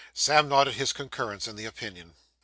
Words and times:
Sam 0.15 0.49
nodded 0.49 0.73
his 0.73 0.93
concurrence 0.93 1.47
in 1.47 1.57
the 1.57 1.65
opinion. 1.67 2.15